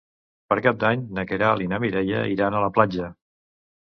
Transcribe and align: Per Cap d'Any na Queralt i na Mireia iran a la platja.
Per 0.53 0.55
Cap 0.67 0.77
d'Any 0.83 1.03
na 1.19 1.27
Queralt 1.31 1.65
i 1.67 1.69
na 1.75 1.81
Mireia 1.85 2.23
iran 2.37 2.59
a 2.61 2.67
la 2.67 2.75
platja. 2.79 3.13